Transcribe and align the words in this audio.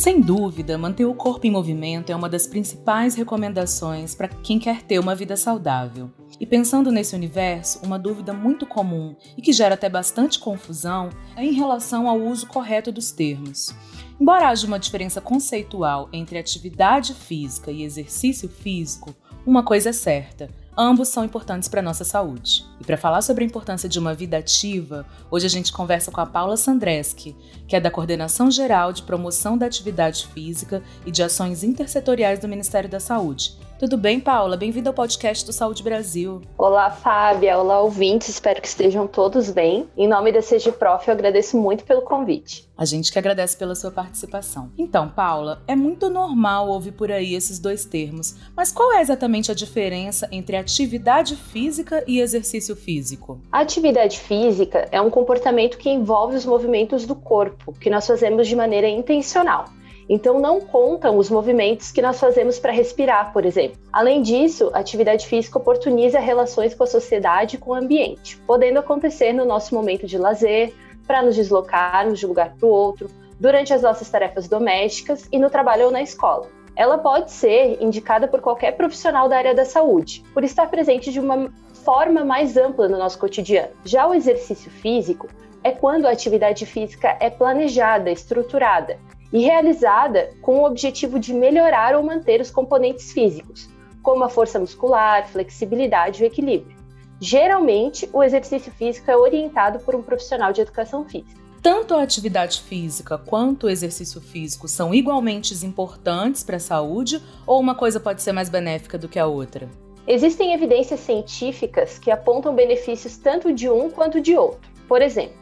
Sem 0.00 0.18
dúvida, 0.18 0.78
manter 0.78 1.04
o 1.04 1.12
corpo 1.12 1.46
em 1.46 1.50
movimento 1.50 2.10
é 2.10 2.16
uma 2.16 2.26
das 2.26 2.46
principais 2.46 3.14
recomendações 3.14 4.14
para 4.14 4.28
quem 4.28 4.58
quer 4.58 4.80
ter 4.80 4.98
uma 4.98 5.14
vida 5.14 5.36
saudável. 5.36 6.10
E 6.40 6.46
pensando 6.46 6.90
nesse 6.90 7.14
universo, 7.14 7.80
uma 7.84 7.98
dúvida 7.98 8.32
muito 8.32 8.64
comum 8.64 9.14
e 9.36 9.42
que 9.42 9.52
gera 9.52 9.74
até 9.74 9.90
bastante 9.90 10.38
confusão 10.38 11.10
é 11.36 11.44
em 11.44 11.52
relação 11.52 12.08
ao 12.08 12.18
uso 12.18 12.46
correto 12.46 12.90
dos 12.90 13.12
termos. 13.12 13.74
Embora 14.18 14.48
haja 14.48 14.66
uma 14.66 14.78
diferença 14.78 15.20
conceitual 15.20 16.08
entre 16.14 16.38
atividade 16.38 17.12
física 17.12 17.70
e 17.70 17.82
exercício 17.82 18.48
físico, 18.48 19.14
uma 19.44 19.62
coisa 19.62 19.90
é 19.90 19.92
certa: 19.92 20.48
ambos 20.76 21.08
são 21.08 21.24
importantes 21.24 21.68
para 21.68 21.80
a 21.80 21.82
nossa 21.82 22.04
saúde. 22.04 22.64
E 22.80 22.84
para 22.84 22.96
falar 22.96 23.22
sobre 23.22 23.44
a 23.44 23.46
importância 23.46 23.88
de 23.88 23.98
uma 23.98 24.14
vida 24.14 24.38
ativa, 24.38 25.06
hoje 25.30 25.46
a 25.46 25.50
gente 25.50 25.72
conversa 25.72 26.10
com 26.10 26.20
a 26.20 26.26
Paula 26.26 26.56
Sandreski, 26.56 27.36
que 27.66 27.76
é 27.76 27.80
da 27.80 27.90
Coordenação 27.90 28.50
Geral 28.50 28.92
de 28.92 29.02
Promoção 29.02 29.56
da 29.56 29.66
Atividade 29.66 30.26
Física 30.28 30.82
e 31.04 31.10
de 31.10 31.22
Ações 31.22 31.62
Intersetoriais 31.62 32.38
do 32.38 32.48
Ministério 32.48 32.88
da 32.88 33.00
Saúde. 33.00 33.56
Tudo 33.80 33.96
bem, 33.96 34.20
Paula? 34.20 34.58
Bem-vinda 34.58 34.90
ao 34.90 34.94
podcast 34.94 35.42
do 35.46 35.54
Saúde 35.54 35.82
Brasil. 35.82 36.42
Olá, 36.58 36.90
Fábia. 36.90 37.56
Olá, 37.56 37.80
ouvintes. 37.80 38.28
Espero 38.28 38.60
que 38.60 38.68
estejam 38.68 39.06
todos 39.06 39.48
bem. 39.50 39.88
Em 39.96 40.06
nome 40.06 40.30
da 40.30 40.42
CG 40.42 40.70
Prof, 40.72 41.08
eu 41.08 41.14
agradeço 41.14 41.56
muito 41.56 41.82
pelo 41.84 42.02
convite. 42.02 42.68
A 42.76 42.84
gente 42.84 43.10
que 43.10 43.18
agradece 43.18 43.56
pela 43.56 43.74
sua 43.74 43.90
participação. 43.90 44.70
Então, 44.76 45.08
Paula, 45.08 45.62
é 45.66 45.74
muito 45.74 46.10
normal 46.10 46.68
ouvir 46.68 46.92
por 46.92 47.10
aí 47.10 47.34
esses 47.34 47.58
dois 47.58 47.86
termos, 47.86 48.36
mas 48.54 48.70
qual 48.70 48.92
é 48.92 49.00
exatamente 49.00 49.50
a 49.50 49.54
diferença 49.54 50.28
entre 50.30 50.58
atividade 50.58 51.34
física 51.34 52.04
e 52.06 52.20
exercício 52.20 52.76
físico? 52.76 53.40
A 53.50 53.60
atividade 53.60 54.20
física 54.20 54.90
é 54.92 55.00
um 55.00 55.08
comportamento 55.08 55.78
que 55.78 55.88
envolve 55.88 56.36
os 56.36 56.44
movimentos 56.44 57.06
do 57.06 57.14
corpo, 57.14 57.72
que 57.72 57.88
nós 57.88 58.06
fazemos 58.06 58.46
de 58.46 58.54
maneira 58.54 58.90
intencional. 58.90 59.64
Então, 60.12 60.40
não 60.40 60.60
contam 60.60 61.16
os 61.18 61.30
movimentos 61.30 61.92
que 61.92 62.02
nós 62.02 62.18
fazemos 62.18 62.58
para 62.58 62.72
respirar, 62.72 63.32
por 63.32 63.46
exemplo. 63.46 63.78
Além 63.92 64.22
disso, 64.22 64.68
a 64.74 64.80
atividade 64.80 65.24
física 65.24 65.56
oportuniza 65.56 66.18
relações 66.18 66.74
com 66.74 66.82
a 66.82 66.86
sociedade 66.88 67.54
e 67.54 67.58
com 67.60 67.70
o 67.70 67.74
ambiente, 67.74 68.36
podendo 68.38 68.80
acontecer 68.80 69.32
no 69.32 69.44
nosso 69.44 69.72
momento 69.72 70.08
de 70.08 70.18
lazer, 70.18 70.74
para 71.06 71.22
nos 71.22 71.36
deslocarmos 71.36 72.18
de 72.18 72.26
um 72.26 72.30
lugar 72.30 72.56
para 72.58 72.66
o 72.66 72.72
outro, 72.72 73.08
durante 73.38 73.72
as 73.72 73.82
nossas 73.82 74.10
tarefas 74.10 74.48
domésticas 74.48 75.28
e 75.30 75.38
no 75.38 75.48
trabalho 75.48 75.84
ou 75.84 75.92
na 75.92 76.02
escola. 76.02 76.48
Ela 76.74 76.98
pode 76.98 77.30
ser 77.30 77.80
indicada 77.80 78.26
por 78.26 78.40
qualquer 78.40 78.72
profissional 78.72 79.28
da 79.28 79.36
área 79.36 79.54
da 79.54 79.64
saúde, 79.64 80.24
por 80.34 80.42
estar 80.42 80.68
presente 80.68 81.12
de 81.12 81.20
uma 81.20 81.52
forma 81.84 82.24
mais 82.24 82.56
ampla 82.56 82.88
no 82.88 82.98
nosso 82.98 83.16
cotidiano. 83.16 83.70
Já 83.84 84.08
o 84.08 84.14
exercício 84.14 84.72
físico 84.72 85.28
é 85.62 85.70
quando 85.70 86.06
a 86.06 86.10
atividade 86.10 86.66
física 86.66 87.16
é 87.20 87.30
planejada, 87.30 88.10
estruturada 88.10 88.98
e 89.32 89.40
realizada 89.40 90.30
com 90.40 90.58
o 90.58 90.66
objetivo 90.66 91.18
de 91.18 91.32
melhorar 91.32 91.94
ou 91.94 92.02
manter 92.02 92.40
os 92.40 92.50
componentes 92.50 93.12
físicos, 93.12 93.68
como 94.02 94.24
a 94.24 94.28
força 94.28 94.58
muscular, 94.58 95.28
flexibilidade 95.28 96.20
e 96.20 96.24
o 96.24 96.26
equilíbrio. 96.26 96.76
Geralmente, 97.20 98.08
o 98.12 98.22
exercício 98.22 98.72
físico 98.72 99.10
é 99.10 99.16
orientado 99.16 99.78
por 99.80 99.94
um 99.94 100.02
profissional 100.02 100.52
de 100.52 100.62
educação 100.62 101.04
física. 101.04 101.38
Tanto 101.62 101.94
a 101.94 102.02
atividade 102.02 102.62
física 102.62 103.18
quanto 103.18 103.66
o 103.66 103.68
exercício 103.68 104.18
físico 104.18 104.66
são 104.66 104.94
igualmente 104.94 105.54
importantes 105.66 106.42
para 106.42 106.56
a 106.56 106.60
saúde 106.60 107.22
ou 107.46 107.60
uma 107.60 107.74
coisa 107.74 108.00
pode 108.00 108.22
ser 108.22 108.32
mais 108.32 108.48
benéfica 108.48 108.96
do 108.96 109.08
que 109.08 109.18
a 109.18 109.26
outra? 109.26 109.68
Existem 110.06 110.54
evidências 110.54 111.00
científicas 111.00 111.98
que 111.98 112.10
apontam 112.10 112.54
benefícios 112.54 113.18
tanto 113.18 113.52
de 113.52 113.68
um 113.68 113.90
quanto 113.90 114.22
de 114.22 114.34
outro. 114.34 114.70
Por 114.88 115.02
exemplo, 115.02 115.36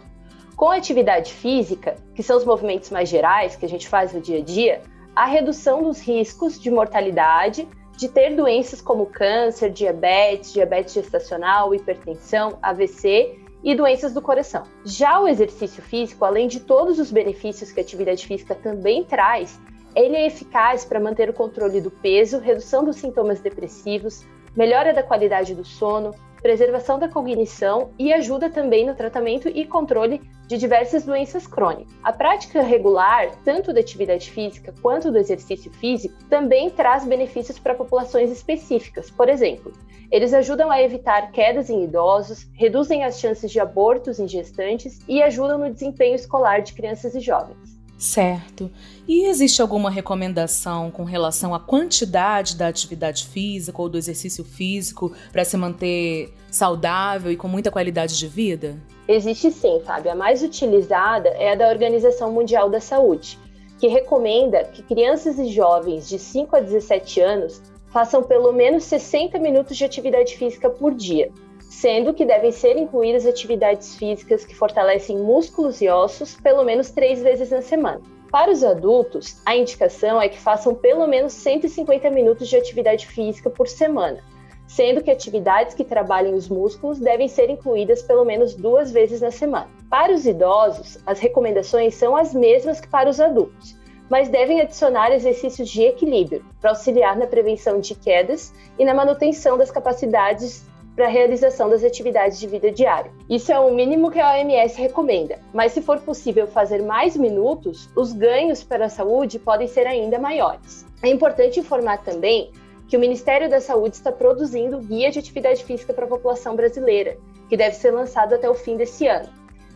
com 0.59 0.71
a 0.71 0.77
atividade 0.77 1.33
física, 1.33 1.95
que 2.17 2.23
são 2.23 2.37
os 2.37 2.45
movimentos 2.45 2.91
mais 2.91 3.09
gerais 3.09 3.55
que 3.55 3.65
a 3.65 3.69
gente 3.69 3.89
faz 3.89 4.13
no 4.13 4.21
dia 4.21 4.39
a 4.39 4.43
dia, 4.43 4.83
a 5.15 5.25
redução 5.25 5.85
dos 5.85 6.01
riscos 6.01 6.61
de 6.61 6.69
mortalidade, 6.69 7.69
de 7.97 8.09
ter 8.09 8.35
doenças 8.35 8.83
como 8.83 9.07
câncer, 9.07 9.71
diabetes, 9.71 10.53
diabetes 10.53 10.95
gestacional, 10.95 11.73
hipertensão, 11.73 12.59
AVC 12.61 13.39
e 13.63 13.73
doenças 13.73 14.13
do 14.13 14.21
coração. 14.21 14.65
Já 14.85 15.21
o 15.21 15.29
exercício 15.29 15.81
físico, 15.81 16.25
além 16.25 16.49
de 16.49 16.59
todos 16.59 16.99
os 16.99 17.13
benefícios 17.13 17.71
que 17.71 17.79
a 17.79 17.83
atividade 17.85 18.27
física 18.27 18.57
também 18.57 19.05
traz, 19.05 19.61
ele 19.95 20.17
é 20.17 20.27
eficaz 20.27 20.85
para 20.85 20.99
manter 20.99 21.31
o 21.31 21.35
controle 21.35 21.81
do 21.81 21.91
peso, 21.91 22.41
redução 22.41 22.85
dos 22.85 22.97
sintomas 22.97 23.39
depressivos, 23.39 24.27
melhora 24.57 24.93
da 24.93 25.05
qualidade 25.05 25.55
do 25.55 25.65
sono, 25.65 26.13
preservação 26.43 26.99
da 26.99 27.09
cognição 27.09 27.91
e 27.97 28.13
ajuda 28.13 28.51
também 28.51 28.85
no 28.85 28.95
tratamento 28.97 29.49
e 29.49 29.65
controle 29.65 30.21
de 30.49 30.57
diversas 30.57 31.05
doenças 31.05 31.47
crônicas. 31.47 31.93
A 32.03 32.11
prática 32.11 32.63
regular, 32.63 33.31
tanto 33.45 33.73
da 33.73 33.81
atividade 33.81 34.31
física 34.31 34.75
quanto 34.81 35.13
do 35.13 35.19
exercício 35.19 35.71
físico, 35.71 36.17
também 36.25 36.71
traz 36.71 37.05
benefícios 37.05 37.59
para 37.59 37.75
populações 37.75 38.31
específicas. 38.31 39.11
Por 39.11 39.29
exemplo, 39.29 39.73
eles 40.11 40.33
ajudam 40.33 40.71
a 40.71 40.81
evitar 40.81 41.31
quedas 41.33 41.69
em 41.69 41.85
idosos, 41.85 42.49
reduzem 42.55 43.05
as 43.05 43.21
chances 43.21 43.51
de 43.51 43.61
abortos 43.61 44.19
em 44.19 44.27
gestantes 44.27 45.01
e 45.07 45.23
ajudam 45.23 45.59
no 45.59 45.71
desempenho 45.71 46.15
escolar 46.15 46.63
de 46.63 46.73
crianças 46.73 47.15
e 47.15 47.21
jovens. 47.21 47.78
Certo. 47.99 48.71
E 49.09 49.25
existe 49.27 49.61
alguma 49.61 49.91
recomendação 49.91 50.89
com 50.89 51.03
relação 51.03 51.53
à 51.53 51.59
quantidade 51.59 52.57
da 52.57 52.69
atividade 52.69 53.27
física 53.27 53.83
ou 53.83 53.89
do 53.89 53.99
exercício 53.99 54.45
físico 54.45 55.13
para 55.33 55.45
se 55.45 55.57
manter 55.57 56.33
saudável 56.49 57.33
e 57.33 57.37
com 57.37 57.49
muita 57.49 57.73
qualidade 57.73 58.17
de 58.17 58.29
vida? 58.29 58.77
Existe 59.09 59.51
sim, 59.51 59.81
Fábio. 59.85 60.13
A 60.13 60.15
mais 60.15 60.43
utilizada 60.43 61.31
é 61.31 61.53
a 61.53 61.55
da 61.57 61.69
Organização 61.69 62.31
Mundial 62.31 62.71
da 62.71 62.81
Saúde, 62.81 63.37
que 63.81 63.89
recomenda 63.89 64.63
que 64.65 64.83
crianças 64.83 65.37
e 65.39 65.49
jovens 65.49 66.09
de 66.09 66.21
5 66.21 66.55
a 66.55 66.61
17 66.61 67.21
anos 67.21 67.61
façam 67.93 68.23
pelo 68.23 68.53
menos 68.53 68.85
60 68.85 69.39
minutos 69.39 69.77
de 69.77 69.85
atividade 69.85 70.37
física 70.37 70.71
por 70.71 70.95
dia, 70.95 71.33
sendo 71.69 72.15
que 72.15 72.25
devem 72.25 72.51
ser 72.51 72.77
incluídas 72.77 73.27
atividades 73.27 73.95
físicas 73.97 74.45
que 74.45 74.55
fortalecem 74.55 75.19
músculos 75.19 75.81
e 75.81 75.89
ossos 75.89 76.35
pelo 76.37 76.65
menos 76.65 76.91
três 76.91 77.23
vezes 77.23 77.51
na 77.51 77.63
semana. 77.63 78.01
Para 78.31 78.51
os 78.51 78.63
adultos, 78.63 79.41
a 79.45 79.57
indicação 79.57 80.21
é 80.21 80.29
que 80.29 80.39
façam 80.39 80.75
pelo 80.75 81.07
menos 81.07 81.33
150 81.33 82.11
minutos 82.11 82.49
de 82.49 82.57
atividade 82.57 83.07
física 83.07 83.49
por 83.49 83.67
semana, 83.67 84.23
sendo 84.67 85.03
que 85.03 85.11
atividades 85.11 85.75
que 85.75 85.85
trabalhem 85.85 86.35
os 86.35 86.49
músculos 86.49 86.99
devem 86.99 87.27
ser 87.27 87.49
incluídas 87.49 88.03
pelo 88.03 88.25
menos 88.25 88.55
duas 88.55 88.93
vezes 88.93 89.23
na 89.23 89.31
semana. 89.31 89.69
Para 89.89 90.13
os 90.13 90.27
idosos, 90.27 90.99
as 91.07 91.19
recomendações 91.19 91.95
são 91.95 92.15
as 92.15 92.35
mesmas 92.35 92.81
que 92.81 92.89
para 92.89 93.09
os 93.09 93.19
adultos, 93.19 93.79
mas 94.11 94.29
devem 94.29 94.61
adicionar 94.61 95.11
exercícios 95.11 95.69
de 95.71 95.83
equilíbrio 95.83 96.45
para 96.61 96.71
auxiliar 96.71 97.17
na 97.17 97.27
prevenção 97.27 97.81
de 97.81 97.95
quedas 97.95 98.53
e 98.79 98.85
na 98.85 98.93
manutenção 98.93 99.57
das 99.57 99.71
capacidades 99.71 100.68
para 100.99 101.07
a 101.07 101.11
realização 101.11 101.71
das 101.71 101.85
atividades 101.85 102.41
de 102.41 102.49
vida 102.49 102.73
diária. 102.73 103.13
Isso 103.31 103.53
é 103.53 103.61
o 103.61 103.73
mínimo 103.73 104.11
que 104.11 104.19
a 104.19 104.33
OMS 104.33 104.77
recomenda, 104.81 105.39
mas 105.55 105.71
se 105.71 105.81
for 105.81 106.01
possível 106.01 106.45
fazer 106.49 106.83
mais 106.83 107.17
minutos, 107.17 107.89
os 107.95 108.13
ganhos 108.13 108.65
para 108.65 108.87
a 108.87 108.89
saúde 108.89 109.39
podem 109.39 109.69
ser 109.69 109.87
ainda 109.87 110.19
maiores. 110.19 110.85
É 111.01 111.09
importante 111.09 111.61
informar 111.61 111.99
também 111.99 112.51
que 112.89 112.97
o 112.97 113.01
Ministério 113.01 113.49
da 113.49 113.61
Saúde 113.61 113.95
está 113.95 114.11
produzindo 114.11 114.77
o 114.77 114.81
Guia 114.81 115.09
de 115.13 115.21
Atividade 115.21 115.63
Física 115.63 115.95
para 115.95 116.05
a 116.05 116.09
População 116.09 116.57
Brasileira, 116.57 117.17
que 117.49 117.57
deve 117.57 117.77
ser 117.77 117.93
lançado 117.93 118.35
até 118.35 118.51
o 118.51 118.55
fim 118.55 118.77
desse 118.77 119.07
ano. 119.07 119.29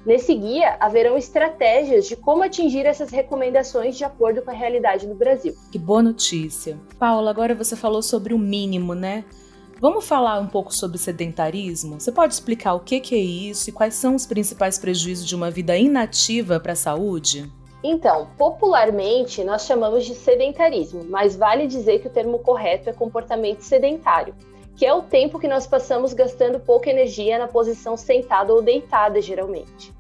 Nesse 0.04 0.34
guia, 0.34 0.76
haverão 0.80 1.16
estratégias 1.16 2.08
de 2.08 2.16
como 2.16 2.42
atingir 2.42 2.84
essas 2.84 3.10
recomendações 3.10 3.96
de 3.96 4.02
acordo 4.02 4.42
com 4.42 4.50
a 4.50 4.54
realidade 4.54 5.06
do 5.06 5.14
Brasil. 5.14 5.54
Que 5.70 5.78
boa 5.78 6.02
notícia. 6.02 6.76
Paula, 6.98 7.30
agora 7.30 7.54
você 7.54 7.76
falou 7.76 8.02
sobre 8.02 8.34
o 8.34 8.38
mínimo, 8.38 8.92
né? 8.92 9.24
Vamos 9.82 10.06
falar 10.06 10.38
um 10.38 10.46
pouco 10.46 10.72
sobre 10.72 10.96
sedentarismo? 10.96 11.98
Você 11.98 12.12
pode 12.12 12.32
explicar 12.32 12.74
o 12.74 12.78
que, 12.78 13.02
é 13.16 13.18
isso 13.18 13.68
e 13.68 13.72
quais 13.72 13.96
são 13.96 14.14
os 14.14 14.24
principais 14.24 14.78
prejuízos 14.78 15.26
de 15.26 15.34
uma 15.34 15.50
vida 15.50 15.76
inativa 15.76 16.60
para 16.60 16.70
a 16.70 16.76
saúde? 16.76 17.50
Então, 17.82 18.28
popularmente 18.38 19.42
nós 19.42 19.66
chamamos 19.66 20.06
de 20.06 20.14
sedentarismo, 20.14 21.02
mas 21.10 21.34
vale 21.34 21.66
dizer 21.66 21.98
que 21.98 22.06
o 22.06 22.12
termo 22.12 22.38
correto 22.38 22.90
é 22.90 22.92
comportamento 22.92 23.62
sedentário, 23.62 24.36
que 24.76 24.86
é 24.86 24.94
o 24.94 25.02
tempo 25.02 25.40
que 25.40 25.48
nós 25.48 25.66
passamos 25.66 26.12
gastando 26.12 26.60
pouca 26.60 26.88
energia 26.88 27.36
na 27.36 27.48
posição 27.48 27.96
sentada 27.96 28.54
ou 28.54 28.62
deitada, 28.62 29.20
geralmente. 29.20 29.92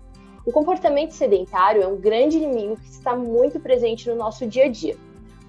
O 0.46 0.52
comportamento 0.52 1.10
sedentário 1.10 1.82
é 1.82 1.88
um 1.88 1.96
grande 1.96 2.36
inimigo 2.36 2.76
que 2.76 2.88
está 2.88 3.16
muito 3.16 3.58
presente 3.58 4.08
no 4.08 4.14
nosso 4.14 4.46
dia 4.46 4.66
a 4.66 4.68
dia 4.68 4.96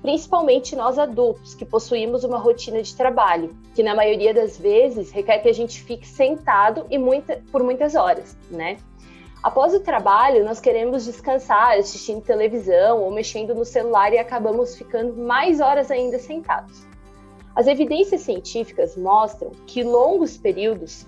principalmente 0.03 0.75
nós 0.75 0.99
adultos, 0.99 1.55
que 1.55 1.63
possuímos 1.63 2.25
uma 2.25 2.37
rotina 2.37 2.83
de 2.83 2.93
trabalho, 2.93 3.55
que 3.73 3.81
na 3.81 3.95
maioria 3.95 4.33
das 4.33 4.59
vezes 4.59 5.09
requer 5.11 5.39
que 5.39 5.47
a 5.47 5.53
gente 5.53 5.81
fique 5.81 6.05
sentado 6.05 6.85
e 6.91 6.97
muita, 6.97 7.41
por 7.53 7.63
muitas 7.63 7.95
horas, 7.95 8.37
né? 8.51 8.77
Após 9.41 9.73
o 9.73 9.79
trabalho, 9.79 10.43
nós 10.43 10.59
queremos 10.59 11.05
descansar 11.05 11.77
assistindo 11.77 12.21
televisão 12.21 13.01
ou 13.01 13.11
mexendo 13.11 13.55
no 13.55 13.63
celular 13.63 14.13
e 14.13 14.17
acabamos 14.17 14.75
ficando 14.75 15.15
mais 15.15 15.61
horas 15.61 15.89
ainda 15.89 16.19
sentados. 16.19 16.85
As 17.55 17.67
evidências 17.67 18.21
científicas 18.21 18.97
mostram 18.97 19.51
que 19.65 19.83
longos 19.83 20.35
períodos 20.37 21.05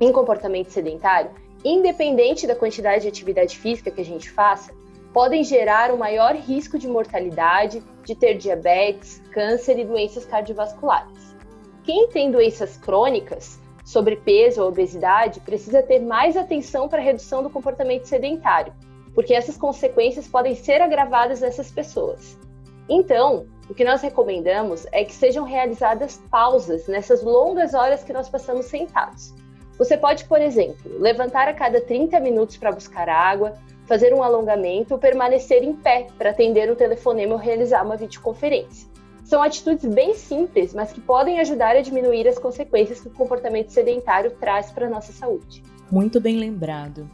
em 0.00 0.10
comportamento 0.10 0.70
sedentário, 0.70 1.30
independente 1.62 2.46
da 2.46 2.56
quantidade 2.56 3.02
de 3.02 3.08
atividade 3.08 3.58
física 3.58 3.90
que 3.90 4.00
a 4.00 4.04
gente 4.04 4.30
faça, 4.30 4.72
podem 5.14 5.44
gerar 5.44 5.92
um 5.92 5.96
maior 5.96 6.34
risco 6.34 6.76
de 6.76 6.88
mortalidade, 6.88 7.80
de 8.04 8.16
ter 8.16 8.34
diabetes, 8.34 9.22
câncer 9.32 9.78
e 9.78 9.84
doenças 9.84 10.26
cardiovasculares. 10.26 11.36
Quem 11.84 12.08
tem 12.08 12.32
doenças 12.32 12.76
crônicas 12.76 13.60
sobrepeso 13.84 14.60
ou 14.60 14.68
obesidade 14.68 15.38
precisa 15.40 15.82
ter 15.82 16.00
mais 16.00 16.36
atenção 16.36 16.88
para 16.88 16.98
a 16.98 17.04
redução 17.04 17.44
do 17.44 17.50
comportamento 17.50 18.06
sedentário, 18.06 18.74
porque 19.14 19.34
essas 19.34 19.56
consequências 19.56 20.26
podem 20.26 20.56
ser 20.56 20.82
agravadas 20.82 21.40
nessas 21.42 21.70
pessoas. 21.70 22.36
Então, 22.88 23.46
o 23.70 23.74
que 23.74 23.84
nós 23.84 24.02
recomendamos 24.02 24.84
é 24.90 25.04
que 25.04 25.14
sejam 25.14 25.44
realizadas 25.44 26.20
pausas 26.28 26.88
nessas 26.88 27.22
longas 27.22 27.72
horas 27.72 28.02
que 28.02 28.12
nós 28.12 28.28
passamos 28.28 28.66
sentados. 28.66 29.32
Você 29.78 29.96
pode, 29.96 30.24
por 30.24 30.40
exemplo, 30.40 30.98
levantar 30.98 31.46
a 31.46 31.54
cada 31.54 31.80
30 31.80 32.18
minutos 32.20 32.56
para 32.56 32.72
buscar 32.72 33.08
água, 33.08 33.54
fazer 33.86 34.14
um 34.14 34.22
alongamento 34.22 34.94
ou 34.94 35.00
permanecer 35.00 35.62
em 35.62 35.74
pé 35.74 36.06
para 36.16 36.30
atender 36.30 36.70
um 36.70 36.74
telefonema 36.74 37.34
ou 37.34 37.38
realizar 37.38 37.84
uma 37.84 37.96
videoconferência. 37.96 38.88
São 39.24 39.42
atitudes 39.42 39.86
bem 39.86 40.14
simples, 40.14 40.74
mas 40.74 40.92
que 40.92 41.00
podem 41.00 41.40
ajudar 41.40 41.76
a 41.76 41.80
diminuir 41.80 42.28
as 42.28 42.38
consequências 42.38 43.00
que 43.00 43.08
o 43.08 43.12
comportamento 43.12 43.70
sedentário 43.70 44.32
traz 44.32 44.70
para 44.70 44.86
a 44.86 44.90
nossa 44.90 45.12
saúde. 45.12 45.62
Muito 45.90 46.20
bem 46.20 46.38
lembrado. 46.38 47.08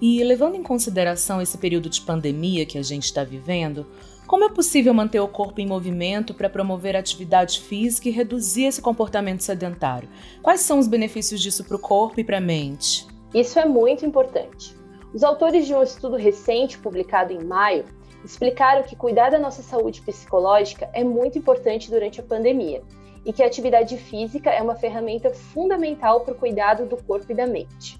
E 0.00 0.24
levando 0.24 0.54
em 0.54 0.62
consideração 0.62 1.42
esse 1.42 1.58
período 1.58 1.90
de 1.90 2.00
pandemia 2.00 2.64
que 2.64 2.78
a 2.78 2.82
gente 2.82 3.04
está 3.04 3.22
vivendo, 3.22 3.86
como 4.26 4.44
é 4.44 4.48
possível 4.48 4.94
manter 4.94 5.20
o 5.20 5.28
corpo 5.28 5.60
em 5.60 5.66
movimento 5.66 6.32
para 6.32 6.48
promover 6.48 6.96
atividade 6.96 7.60
física 7.60 8.08
e 8.08 8.12
reduzir 8.12 8.64
esse 8.64 8.80
comportamento 8.80 9.42
sedentário? 9.42 10.08
Quais 10.40 10.60
são 10.60 10.78
os 10.78 10.86
benefícios 10.86 11.40
disso 11.40 11.64
para 11.64 11.76
o 11.76 11.80
corpo 11.80 12.20
e 12.20 12.24
para 12.24 12.38
a 12.38 12.40
mente? 12.40 13.06
Isso 13.34 13.58
é 13.58 13.66
muito 13.66 14.06
importante. 14.06 14.79
Os 15.12 15.24
autores 15.24 15.66
de 15.66 15.74
um 15.74 15.82
estudo 15.82 16.16
recente 16.16 16.78
publicado 16.78 17.32
em 17.32 17.42
maio 17.42 17.84
explicaram 18.24 18.84
que 18.84 18.94
cuidar 18.94 19.30
da 19.30 19.40
nossa 19.40 19.60
saúde 19.60 20.00
psicológica 20.02 20.88
é 20.92 21.02
muito 21.02 21.36
importante 21.36 21.90
durante 21.90 22.20
a 22.20 22.22
pandemia 22.22 22.80
e 23.24 23.32
que 23.32 23.42
a 23.42 23.46
atividade 23.46 23.96
física 23.96 24.50
é 24.50 24.62
uma 24.62 24.76
ferramenta 24.76 25.30
fundamental 25.30 26.20
para 26.20 26.32
o 26.32 26.36
cuidado 26.36 26.86
do 26.86 26.96
corpo 26.96 27.32
e 27.32 27.34
da 27.34 27.46
mente. 27.46 27.98